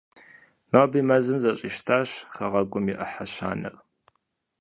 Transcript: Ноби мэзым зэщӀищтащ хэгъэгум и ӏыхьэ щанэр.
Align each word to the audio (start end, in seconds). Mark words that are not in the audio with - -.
Ноби 0.71 0.99
мэзым 1.09 1.37
зэщӀищтащ 1.43 2.09
хэгъэгум 2.33 2.85
и 2.91 2.95
ӏыхьэ 2.97 3.25
щанэр. 3.33 3.75